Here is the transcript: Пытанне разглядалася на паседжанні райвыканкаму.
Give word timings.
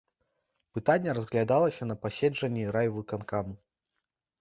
Пытанне 0.77 1.09
разглядалася 1.19 1.83
на 1.91 1.99
паседжанні 2.07 2.63
райвыканкаму. 2.79 3.53